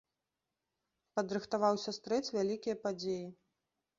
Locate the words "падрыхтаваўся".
1.19-1.93